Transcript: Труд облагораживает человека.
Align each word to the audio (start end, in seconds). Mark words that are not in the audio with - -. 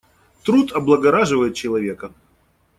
Труд 0.41 0.71
облагораживает 0.73 1.53
человека. 1.53 2.11